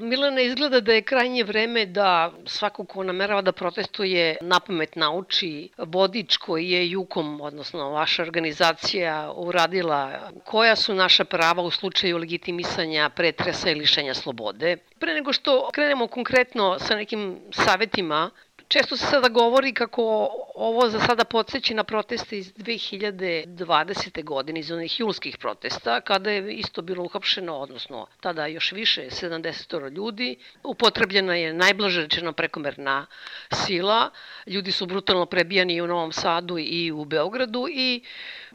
[0.00, 6.36] Milana, izgleda da je krajnje vreme da svako ko namerava da protestuje napamet nauči vodič
[6.36, 13.70] koji je Jukom, odnosno vaša organizacija, uradila koja su naša prava u slučaju legitimisanja pretresa
[13.70, 14.76] i lišenja slobode.
[14.98, 18.30] Pre nego što krenemo konkretno sa nekim savetima
[18.68, 24.24] Često se sada govori kako ovo za sada podsjeći na proteste iz 2020.
[24.24, 29.90] godine, iz onih julskih protesta, kada je isto bilo uhapšeno, odnosno tada još više, 70
[29.90, 30.36] ljudi.
[30.62, 33.06] Upotrebljena je najblaže rečeno prekomerna
[33.52, 34.10] sila.
[34.46, 38.02] Ljudi su brutalno prebijani i u Novom Sadu i u Beogradu i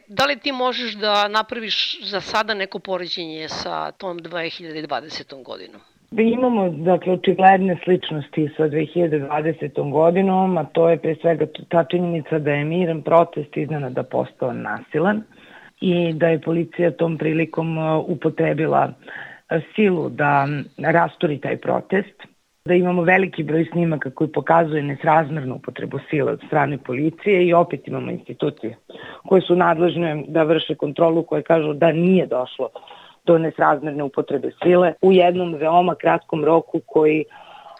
[0.06, 5.42] Da li ti možeš da napraviš za sada neko poređenje sa tom 2020.
[5.42, 5.80] godinom?
[6.22, 9.90] Imamo, dakle, očigledne sličnosti sa 2020.
[9.90, 15.22] godinom, a to je pre svega ta činjenica da je miran protest iznenada postao nasilan
[15.80, 22.22] i da je policija tom prilikom uh, upotrebila uh, silu da rasturi taj protest,
[22.64, 27.88] da imamo veliki broj snimaka koji pokazuje nesrazmernu upotrebu sile od strane policije i opet
[27.88, 28.76] imamo institucije
[29.26, 32.68] koje su nadležne da vrše kontrolu koje kažu da nije došlo
[33.24, 37.24] do nesrazmerne upotrebe sile u jednom veoma kratkom roku koji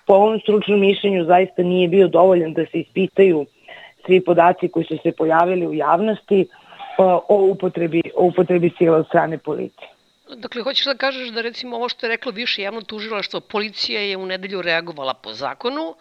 [0.06, 3.46] po ovom stručnom mišljenju zaista nije bio dovoljan da se ispitaju
[4.06, 6.46] svi podaci koji su se pojavili u javnosti
[7.28, 9.88] o upotrebi, o upotrebi sile od strane policije.
[10.36, 14.16] Dakle, hoćeš da kažeš da recimo ovo što je reklo više javno tužilaštvo, policija je
[14.16, 15.94] u nedelju reagovala po zakonu,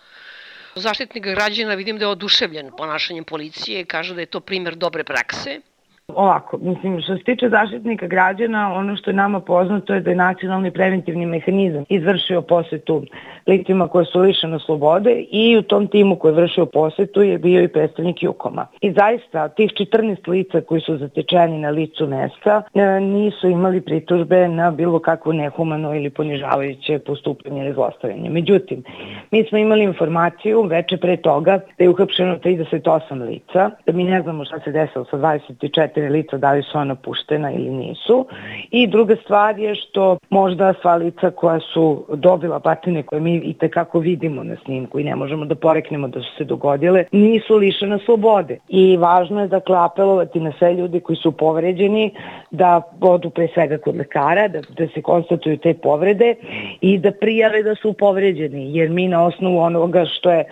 [0.75, 5.59] Zaštitnik građana vidim da je oduševljen ponašanjem policije, kaže da je to primer dobre prakse.
[6.07, 10.15] Ovako, mislim, što se tiče zaštitnika građana, ono što je nama poznato je da je
[10.15, 13.03] nacionalni preventivni mehanizam izvršio posetu
[13.47, 17.63] licima koje su lišene slobode i u tom timu koji je vršio posetu je bio
[17.63, 18.67] i predstavnik Jukoma.
[18.81, 24.47] I zaista, tih 14 lica koji su zatečeni na licu mesta e, nisu imali pritužbe
[24.47, 28.29] na bilo kakvo nehumano ili ponižavajuće postupanje ili zlostavljanje.
[28.29, 28.83] Međutim,
[29.31, 34.21] mi smo imali informaciju veče pre toga da je uhapšeno 38 lica, da mi ne
[34.21, 38.25] znamo šta se desilo sa 24 četiri lica, da li su ona puštena ili nisu.
[38.71, 43.53] I druga stvar je što možda sva lica koja su dobila batine koje mi i
[43.53, 47.99] tekako vidimo na snimku i ne možemo da poreknemo da su se dogodile, nisu lišena
[48.05, 48.57] slobode.
[48.69, 52.11] I važno je dakle apelovati na sve ljude koji su povređeni
[52.51, 56.35] da odu pre svega kod lekara, da, da se konstatuju te povrede
[56.81, 60.45] i da prijave da su povređeni, jer mi na osnovu onoga što je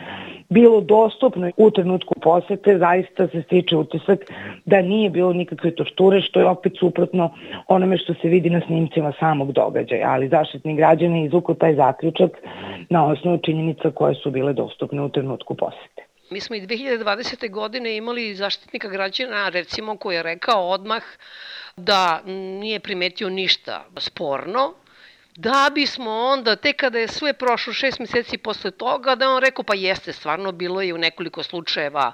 [0.51, 4.19] bilo dostupno u trenutku posete, zaista se stiče utisak
[4.65, 7.33] da nije bilo nikakve torture, što je opet suprotno
[7.67, 12.31] onome što se vidi na snimcima samog događaja, ali zaštitni građani izvuku taj zaključak
[12.89, 16.01] na osnovu činjenica koje su bile dostupne u trenutku posete.
[16.29, 17.51] Mi smo i 2020.
[17.51, 21.03] godine imali zaštitnika građana, recimo, koji je rekao odmah
[21.77, 22.21] da
[22.61, 24.73] nije primetio ništa sporno,
[25.35, 29.63] da bismo onda, tek kada je sve prošlo šest meseci posle toga, da on rekao
[29.63, 32.13] pa jeste, stvarno bilo je u nekoliko slučajeva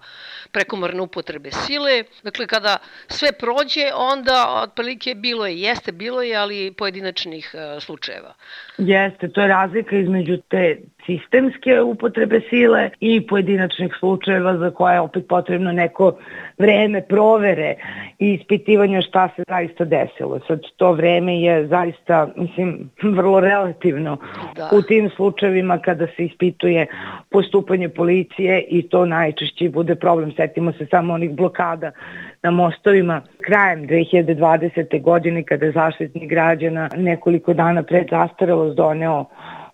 [0.52, 2.04] prekomorne upotrebe sile.
[2.24, 8.34] Dakle, kada sve prođe, onda otprilike bilo je, jeste, bilo je, ali pojedinačnih uh, slučajeva.
[8.78, 15.00] Jeste, to je razlika između te sistemske upotrebe sile i pojedinačnih slučajeva za koje je
[15.00, 16.18] opet potrebno neko
[16.57, 17.75] vreme provere
[18.19, 20.40] i ispitivanja šta se zaista desilo.
[20.47, 24.18] Sad to vreme je zaista, mislim, vrlo relativno
[24.56, 24.69] da.
[24.73, 26.88] u tim slučajevima kada se ispituje
[27.31, 30.31] postupanje policije i to najčešće bude problem.
[30.31, 31.91] Setimo se samo onih blokada
[32.44, 35.01] na mostovima krajem 2020.
[35.01, 39.25] godine kada je zaštitnik građana nekoliko dana pred zastarelost doneo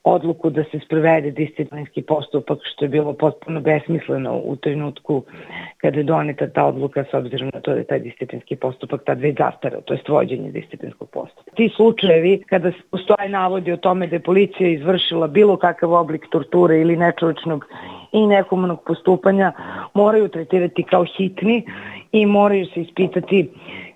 [0.03, 5.23] odluku da se sprovede disciplinski postupak, što je bilo potpuno besmisleno u trenutku
[5.77, 9.19] kada je doneta ta odluka, s obzirom na to da je taj disciplinski postupak tad
[9.19, 11.51] već zastarao, to je vođenje disciplinskog postupka.
[11.55, 16.81] Ti slučajevi, kada postoje navodi o tome da je policija izvršila bilo kakav oblik torture
[16.81, 17.65] ili nečovečnog
[18.11, 19.51] i nehumanog postupanja,
[19.93, 21.65] moraju tretirati kao hitni
[22.11, 23.49] i moraju se ispitati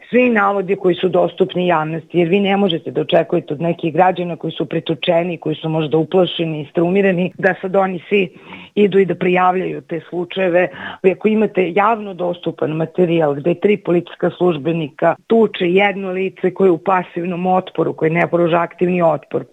[0.10, 4.36] svi navodi koji su dostupni javnosti, jer vi ne možete da očekujete od nekih građana
[4.36, 8.30] koji su pritučeni, koji su možda uplašeni i straumirani, da sad oni svi
[8.76, 10.68] idu i da prijavljaju te slučajeve.
[11.12, 16.78] Ako imate javno dostupan materijal gde tri policijska službenika tuče jedno lice koje je u
[16.78, 19.46] pasivnom otporu, koje ne pruža aktivni otpor,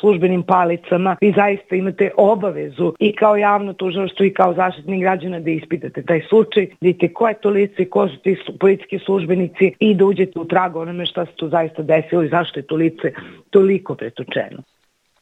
[0.00, 5.50] službenim palicama, vi zaista imate obavezu i kao javno tužilaštvo i kao zaštitnik građana da
[5.50, 10.04] ispitate taj slučaj, vidite ko je to lice, ko su ti policijski službenici i da
[10.04, 13.12] uđete u trag onome šta se tu zaista desilo i zašto je to lice
[13.50, 14.62] toliko pretučeno.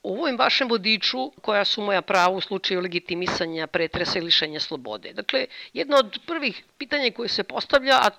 [0.02, 5.12] U ovom vašem vodiču, koja su moja prava u slučaju legitimisanja pretresa i lišenja slobode.
[5.12, 8.10] Dakle, jedno od prvih pitanja koje se postavlja, a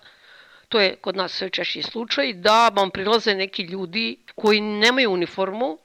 [0.69, 5.77] to je kod nas sve češći slučaj, da vam prilaze neki ljudi koji nemaju uniformu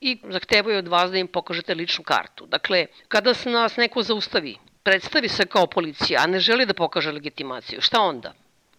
[0.00, 2.46] i zahtevaju od vas da im pokažete ličnu kartu.
[2.46, 7.12] Dakle, kada se nas neko zaustavi, predstavi se kao policija, a ne želi da pokaže
[7.12, 8.32] legitimaciju, šta onda?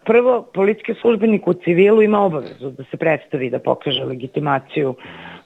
[0.05, 4.95] Prvo, policijski službenik u civilu ima obavezu da se predstavi da pokaže legitimaciju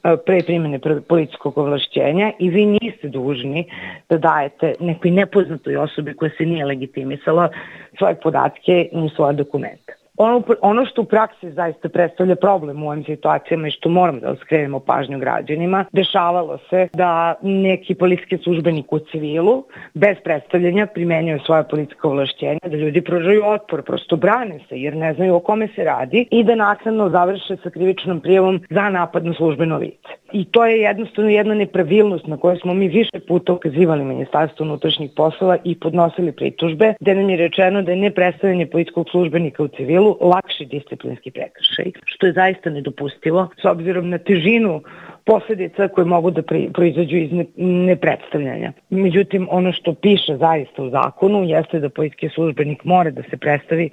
[0.04, 3.66] e, pre primene policijskog ovlašćenja i vi niste dužni
[4.10, 7.50] da dajete nekoj nepoznatoj osobi koja se nije legitimisala
[7.98, 9.99] svoje podatke i svoje dokumenta.
[10.22, 14.36] Ono, ono što u praksi zaista predstavlja problem u ovim situacijama i što moram da
[14.36, 19.64] skrenemo pažnju građanima, dešavalo se da neki policijski službenik u civilu
[19.94, 25.14] bez predstavljanja primenjuje svoje policijsko ovlašćenje, da ljudi pružaju otpor, prosto brane se jer ne
[25.14, 29.34] znaju o kome se radi i da naknadno završe sa krivičnom prijavom za napad na
[29.34, 30.20] službeno lice.
[30.32, 35.12] I to je jednostavno jedna nepravilnost na kojoj smo mi više puta ukazivali Ministarstvo unutrašnjih
[35.16, 40.09] poslova i podnosili pritužbe, gde nam je rečeno da je nepredstavljanje policijskog službenika u civilu
[40.22, 44.82] lakši disciplinski prekršaj, što je zaista nedopustivo s obzirom na težinu
[45.26, 46.42] posledica koje mogu da
[46.74, 48.72] proizađu iz nepredstavljanja.
[48.90, 53.90] Međutim, ono što piše zaista u zakonu jeste da policijski službenik mora da se predstavi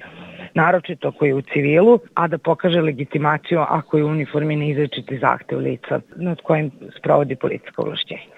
[0.54, 5.18] naročito ako je u civilu, a da pokaže legitimaciju ako je u uniformi na izrečiti
[5.18, 8.36] zahtev lica nad kojim sprovodi policijsko ovlašćenje.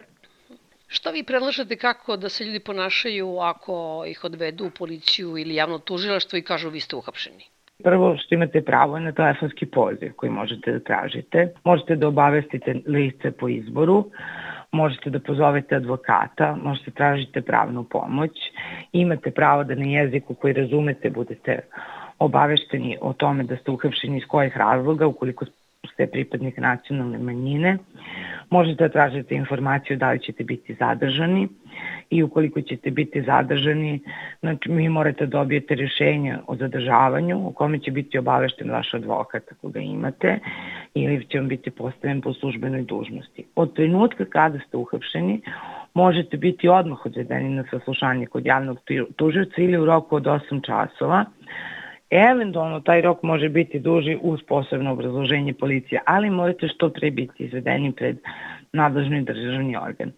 [0.89, 5.79] Šta vi predlažete kako da se ljudi ponašaju ako ih odvedu u policiju ili javno
[5.79, 7.45] tužilaštvo i kažu vi ste uhapšeni?
[7.85, 11.53] Prvo što imate pravo na telefonski poziv koji možete da tražite.
[11.65, 14.11] Možete da obavestite lice po izboru,
[14.73, 18.31] možete da pozovete advokata, možete tražite pravnu pomoć,
[18.93, 21.61] imate pravo da na jeziku koji razumete budete
[22.19, 25.45] obavešteni o tome da ste uhapšeni iz kojih razloga, ukoliko
[25.93, 27.79] ste pripadnik nacionalne manjine.
[28.51, 31.49] Možete da tražite informaciju da li ćete biti zadržani
[32.11, 34.01] i ukoliko ćete biti zadržani,
[34.41, 39.43] znači mi morate da dobijete rešenje o zadržavanju u kome će biti obavešten vaš advokat
[39.53, 40.39] ako ga imate
[40.95, 43.45] ili će vam biti postavljen po službenoj dužnosti.
[43.55, 45.41] Od trenutka kada ste uhapšeni,
[45.95, 48.79] možete biti odmah odvedeni na saslušanje kod javnog
[49.17, 51.25] tuživca ili u roku od 8 časova,
[52.11, 57.45] Eventualno taj rok može biti duži uz posebno obrazloženje policije, ali morate što pre biti
[57.45, 58.17] izvedeni pred
[58.73, 60.13] nadležni državni organ.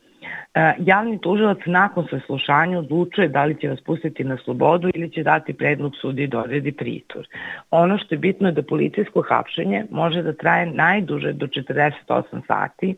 [0.54, 5.22] E, javni tužilac nakon saslušanja odlučuje da li će vas pustiti na slobodu ili će
[5.22, 7.26] dati predlog sudi da odredi pritvor.
[7.70, 12.96] Ono što je bitno je da policijsko hapšenje može da traje najduže do 48 sati,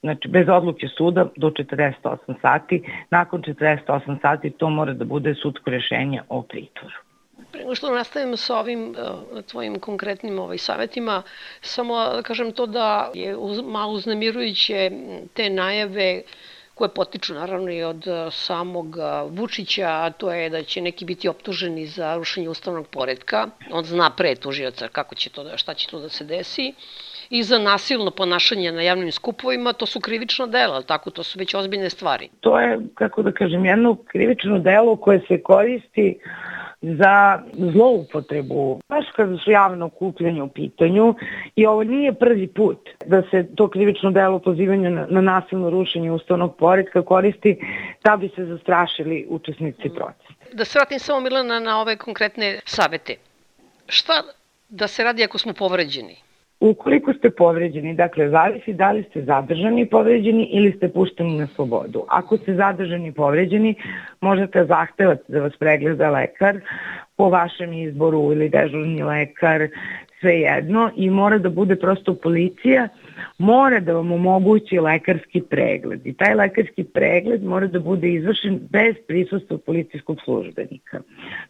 [0.00, 5.70] znači bez odluke suda do 48 sati, nakon 48 sati to mora da bude sudsko
[5.70, 6.94] rešenje o pritvoru.
[7.52, 11.22] Pre nego što nastavimo sa ovim uh, tvojim konkretnim ovaj, savetima,
[11.60, 14.90] samo da kažem to da je malo uznemirujuće
[15.34, 16.22] te najave
[16.80, 21.04] koje potiču naravno i od uh, samog uh, Vučića, a to je da će neki
[21.04, 23.46] biti optuženi za rušenje ustavnog poredka.
[23.70, 26.72] On zna pre tužioca kako će to da, šta će to da se desi
[27.30, 31.38] i za nasilno ponašanje na javnim skupovima, to su krivično dela, ali tako, to su
[31.38, 32.28] već ozbiljne stvari.
[32.40, 36.18] To je, kako da kažem, jedno krivično delo koje se koristi
[36.82, 37.42] za
[37.72, 41.14] zloupotrebu, baš kada su javno okupljanje u pitanju
[41.56, 46.12] i ovo nije prvi put da se to krivično delo pozivanja na, na nasilno rušenje
[46.12, 47.58] ustavnog poredka koristi
[48.04, 50.32] da bi se zastrašili učesnici procesa.
[50.52, 53.14] Da se vratim samo Milana na ove konkretne savete.
[53.86, 54.22] Šta
[54.68, 56.16] da se radi ako smo povređeni?
[56.60, 62.04] Ukoliko ste povređeni, dakle, zavisi da li ste zadržani povređeni ili ste pušteni na slobodu.
[62.08, 63.74] Ako ste zadržani povređeni,
[64.20, 66.60] možete zahtevati da vas pregleda lekar
[67.16, 69.68] po vašem izboru ili dežurni lekar,
[70.20, 72.88] sve jedno i mora da bude prosto policija,
[73.38, 78.94] mora da vam omogući lekarski pregled i taj lekarski pregled mora da bude izvršen bez
[79.08, 81.00] prisustva policijskog službenika,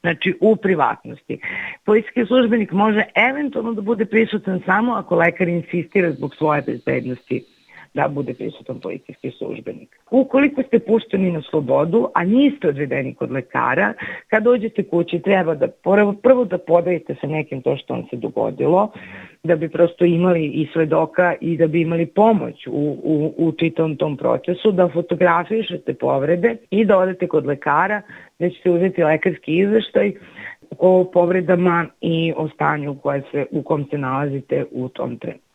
[0.01, 1.41] znači u privatnosti.
[1.85, 7.45] Policijski službenik može eventualno da bude prisutan samo ako lekar insistira zbog svoje bezbednosti
[7.95, 10.01] da bude prisutan policijski službenik.
[10.11, 13.93] Ukoliko ste pušteni na slobodu, a niste odvedeni kod lekara,
[14.29, 18.17] kad dođete kući treba da prvo, prvo da podajete sa nekim to što vam se
[18.17, 18.91] dogodilo,
[19.43, 23.97] da bi prosto imali i svedoka i da bi imali pomoć u, u, u čitavom
[23.97, 28.03] tom procesu, da fotografišete povrede i da odete kod lekara,
[28.39, 30.13] da ćete uzeti lekarski izveštaj
[30.79, 35.50] o povredama i o stanju koje se, u kom se nalazite u tom trenutku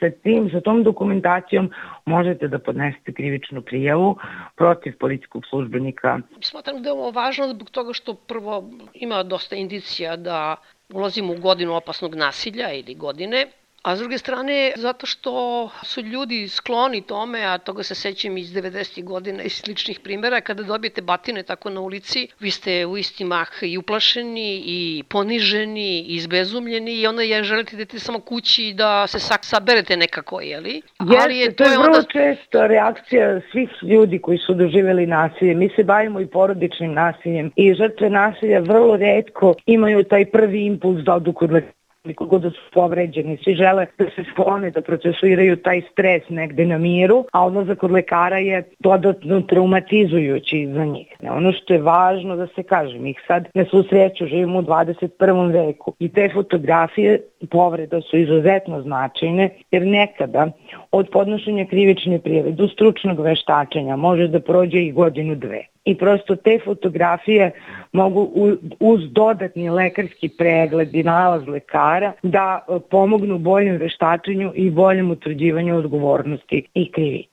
[0.00, 1.70] sa tim, sa tom dokumentacijom
[2.04, 4.16] možete da podnesete krivičnu prijavu
[4.56, 6.18] protiv policijskog službenika.
[6.40, 10.56] Smatram da je ovo važno zbog toga što prvo ima dosta indicija da
[10.92, 13.46] ulazimo u godinu opasnog nasilja ili godine,
[13.82, 18.54] A s druge strane, zato što su ljudi skloni tome, a toga se sećam iz
[18.54, 19.04] 90.
[19.04, 23.48] godina i sličnih primjera, kada dobijete batine tako na ulici, vi ste u isti mah
[23.62, 29.06] i uplašeni, i poniženi, i izbezumljeni, i onda je želite da idete samo kući da
[29.06, 30.74] se saberete nekako, jeli?
[30.74, 32.08] Jeste, Ali je, to, to je, vrlo onda...
[32.12, 35.54] često reakcija svih ljudi koji su doživjeli nasilje.
[35.54, 41.04] Mi se bavimo i porodičnim nasiljem i žrtve nasilja vrlo redko imaju taj prvi impuls
[41.04, 41.50] da odu kod
[42.02, 46.64] koliko god da su povređeni, svi žele da se sklone, da procesuiraju taj stres negde
[46.64, 51.06] na miru, a odlazak kod lekara je dodatno traumatizujući za njih.
[51.30, 54.62] Ono što je važno da se kaže, mi ih sad na svu sreću živimo u
[54.62, 55.52] 21.
[55.52, 60.50] veku i te fotografije povreda su izuzetno značajne, jer nekada
[60.90, 66.36] od podnošenja krivične prijeve do stručnog veštačenja može da prođe i godinu dve i prosto
[66.36, 67.50] te fotografije
[67.92, 68.30] mogu
[68.80, 75.76] uz dodatni lekarski pregled i nalaz lekara da e, pomognu boljem veštačenju i boljem utvrđivanju
[75.76, 77.28] odgovornosti i krivice.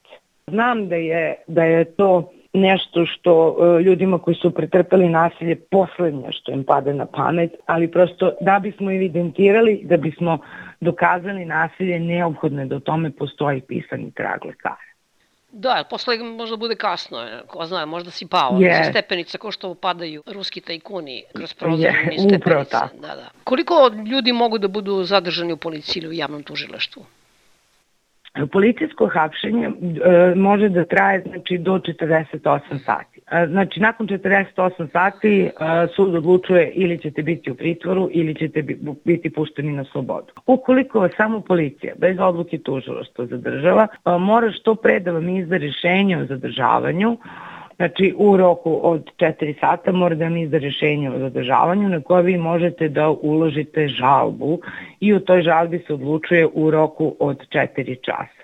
[0.46, 6.28] Znam da je, da je to nešto što e, ljudima koji su pretrpeli nasilje poslednje
[6.30, 10.38] što im pada na pamet, ali prosto da bismo evidentirali, da bismo
[10.80, 14.89] dokazali nasilje, neophodno je da o tome postoji pisani trag lekara.
[15.52, 18.84] Da, posle možda bude kasno, ko zna, možda si pao yes.
[18.84, 22.78] sa stepenica ko što padaju ruski tajkuni kroz prozor yes, stepenice.
[23.00, 23.30] Da, da.
[23.44, 27.04] Koliko ljudi mogu da budu zadržani u policiji ili u javnom tužilaštvu?
[28.52, 33.20] Policijsko hapšenje e, može da traje znači, do 48 sati.
[33.30, 35.50] E, znači, nakon 48 sati e,
[35.96, 38.62] sud odlučuje ili ćete biti u pritvoru ili ćete
[39.04, 40.32] biti pušteni na slobodu.
[40.46, 45.56] Ukoliko vas samo policija bez odluke tužilaštva zadržava, e, mora što pre da vam izda
[45.56, 47.16] rešenje o zadržavanju,
[47.80, 52.22] Znači, u roku od 4 sata mora da mi izda rešenje o zadržavanju na koje
[52.22, 54.60] vi možete da uložite žalbu
[55.00, 58.42] i u toj žalbi se odlučuje u roku od 4 časa.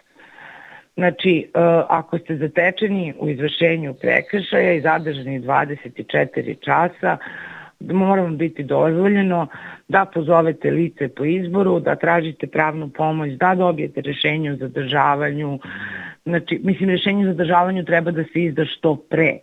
[0.94, 7.16] Znači, e, ako ste zatečeni u izvršenju prekršaja i zadržani 24 časa,
[7.80, 9.46] mora vam biti dozvoljeno
[9.88, 15.58] da pozovete lice po izboru, da tražite pravnu pomoć, da dobijete rešenje o zadržavanju,
[16.26, 19.38] Znači, mislim, rešenje za zadržavanju treba da se izda što pre.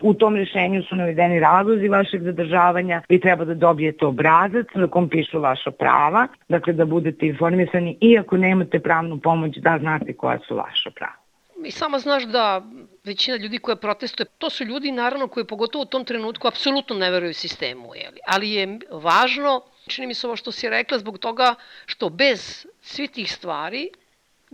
[0.00, 5.08] U tom rešenju su navedeni razlozi vašeg zadržavanja, vi treba da dobijete obrazac na kom
[5.08, 10.38] pišu vaša prava, dakle da budete informisani i ako nemate pravnu pomoć da znate koja
[10.48, 11.26] su vaša prava.
[11.64, 12.62] I samo znaš da
[13.04, 17.10] većina ljudi koja protestuje, to su ljudi naravno koji pogotovo u tom trenutku apsolutno ne
[17.10, 18.18] veruju sistemu, jeli?
[18.26, 21.54] ali je važno, čini mi se ovo što si rekla, zbog toga
[21.86, 23.88] što bez svih tih stvari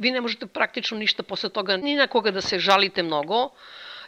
[0.02, 3.48] vi ne možete praktično ništa posle toga ni na koga da se žalite mnogo,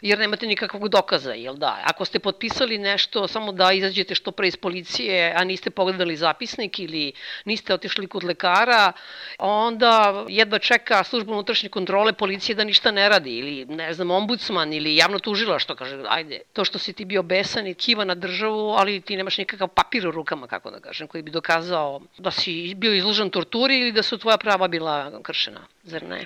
[0.01, 1.79] jer nemate nikakvog dokaza, jel da?
[1.83, 6.79] Ako ste potpisali nešto samo da izađete što pre iz policije, a niste pogledali zapisnik
[6.79, 7.13] ili
[7.45, 8.91] niste otišli kod lekara,
[9.39, 14.73] onda jedva čeka služba unutrašnje kontrole policije da ništa ne radi ili ne znam, ombudsman
[14.73, 18.15] ili javno tužila što kaže, ajde, to što si ti bio besan i kiva na
[18.15, 22.31] državu, ali ti nemaš nikakav papir u rukama, kako da kažem, koji bi dokazao da
[22.31, 26.25] si bio izložen torturi ili da su tvoja prava bila kršena, zar ne?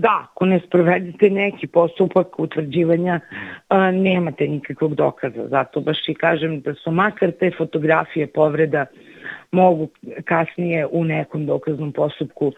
[0.00, 3.20] Da, ako ne sprovedete neki postupak utvrđivanja,
[3.68, 5.48] a, nemate nikakvog dokaza.
[5.48, 8.86] Zato baš i kažem da su makar te fotografije povreda
[9.52, 9.88] mogu
[10.24, 12.52] kasnije u nekom dokaznom postupku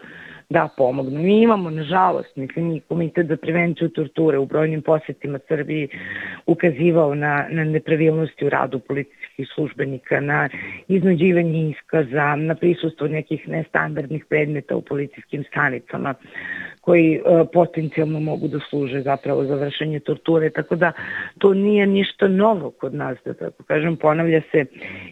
[0.49, 1.19] da pomognu.
[1.19, 5.89] Mi imamo, nažalost, mislim, i Komitet za prevenciju torture u brojnim posjetima Srbiji
[6.45, 10.49] ukazivao na, na nepravilnosti u radu policijskih službenika, na
[10.87, 16.13] iznuđivanje iskaza, na prisustvo nekih nestandardnih predmeta u policijskim stanicama
[16.81, 17.21] koji e,
[17.53, 20.91] potencijalno mogu da služe zapravo za vršenje torture, tako da
[21.37, 24.65] to nije ništa novo kod nas, da tako kažem, ponavlja se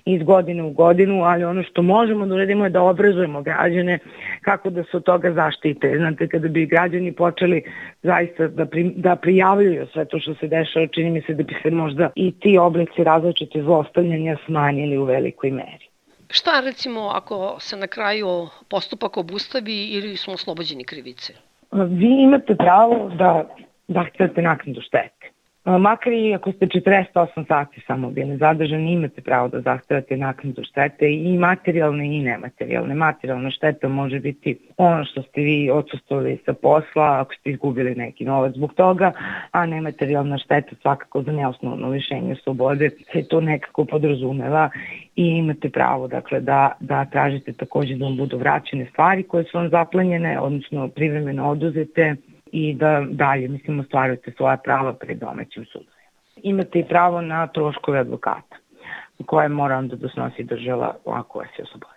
[0.07, 3.99] iz godine u godinu, ali ono što možemo da uradimo je da obrazujemo građane
[4.41, 5.93] kako da se od toga zaštite.
[5.97, 7.63] Znate, kada bi građani počeli
[8.03, 11.55] zaista da, pri, da prijavljuju sve to što se dešava, čini mi se da bi
[11.63, 15.87] se možda i ti oblici različite zlostavljanja smanjili u velikoj meri.
[16.29, 21.33] Šta recimo ako se na kraju postupak obustavi ili smo oslobođeni krivice?
[21.71, 23.45] vi imate pravo da
[23.87, 25.36] zahtevate naknadu štete.
[25.67, 31.13] Makar i ako ste 48 sati samo bili zadržani, imate pravo da zahtevate naknadu štete
[31.13, 32.95] i materijalne i nematerijalne.
[32.95, 38.25] Materijalna šteta može biti ono što ste vi odsustovali sa posla, ako ste izgubili neki
[38.25, 39.11] novac zbog toga,
[39.51, 44.69] a nematerijalna šteta svakako za neosnovno lišenje slobode se to nekako podrazumeva
[45.15, 49.57] i imate pravo dakle, da, da tražite takođe da vam budu vraćene stvari koje su
[49.57, 52.15] vam zaplanjene, odnosno privremeno oduzete
[52.51, 55.91] i da dalje, mislim, ostvarujete svoja prava pred domaćim sudovima.
[56.43, 58.55] Imate i pravo na troškove advokata
[59.25, 61.93] koje mora onda da snosi država ako je oslobodi.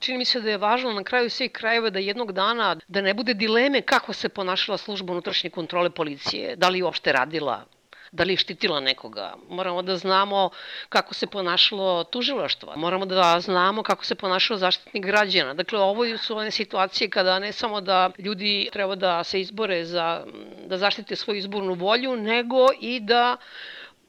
[0.00, 3.14] Čini mi se da je važno na kraju svih krajeva da jednog dana da ne
[3.14, 7.64] bude dileme kako se ponašala služba unutrašnje kontrole policije, da li je uopšte radila
[8.12, 9.34] da li je štitila nekoga.
[9.48, 10.50] Moramo da znamo
[10.88, 12.72] kako se ponašalo tužilaštvo.
[12.76, 15.54] Moramo da znamo kako se ponašao zaštitnik građana.
[15.54, 20.24] Dakle, ovo su one situacije kada ne samo da ljudi treba da se izbore za,
[20.66, 23.36] da zaštite svoju izbornu volju, nego i da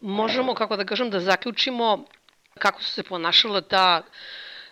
[0.02, 2.06] možemo, kako da kažem, da zaključimo
[2.60, 4.02] kako su se ponašala ta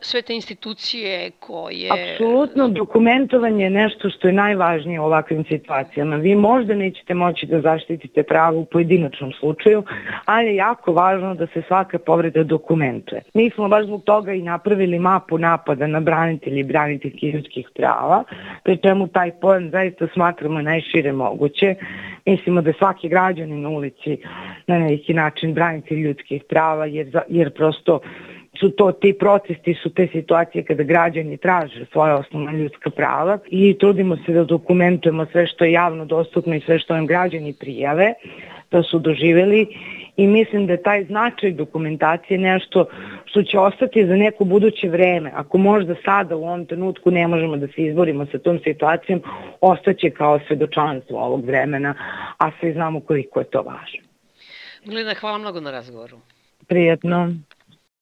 [0.02, 1.90] sve te institucije koje...
[1.92, 6.16] Apsolutno, dokumentovanje je nešto što je najvažnije u ovakvim situacijama.
[6.16, 9.84] Vi možda nećete moći da zaštitite pravo u pojedinačnom slučaju,
[10.26, 13.22] ali je jako važno da se svaka povreda dokumentuje.
[13.34, 18.24] Mi smo baš zbog toga i napravili mapu napada na branitelji i braniteljki ljudskih prava,
[18.64, 21.76] pri čemu taj pojam zaista smatramo najšire moguće.
[22.26, 24.18] Mislimo da svaki građanin na ulici
[24.68, 28.00] na neki način branitelj ljudskih prava, jer, jer prosto
[28.62, 33.78] su to ti protesti, su te situacije kada građani traže svoje osnovna ljudska prava i
[33.80, 38.14] trudimo se da dokumentujemo sve što je javno dostupno i sve što nam građani prijave
[38.72, 39.68] da su doživeli
[40.18, 42.86] i mislim da taj značaj dokumentacije nešto
[43.26, 45.32] što će ostati za neko buduće vreme.
[45.36, 49.22] Ako možda sada u ovom trenutku ne možemo da se izborimo sa tom situacijom,
[49.62, 51.96] ostaće kao svedočanstvo ovog vremena,
[52.38, 54.02] a svi znamo koliko je to važno.
[54.86, 56.18] Milina, hvala mnogo na razgovoru.
[56.68, 57.34] Prijetno.